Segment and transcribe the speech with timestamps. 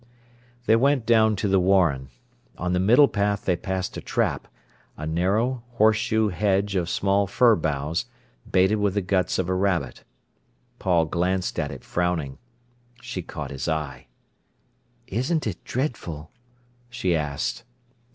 [0.65, 2.09] They went down to the warren.
[2.57, 4.47] On the middle path they passed a trap,
[4.97, 8.07] a narrow horseshoe hedge of small fir boughs,
[8.51, 10.03] baited with the guts of a rabbit.
[10.79, 12.39] Paul glanced at it frowning.
[12.99, 14.07] She caught his eye.
[15.05, 16.31] "Isn't it dreadful?"
[16.89, 17.63] she asked.